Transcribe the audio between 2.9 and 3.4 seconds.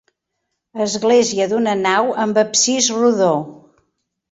rodó.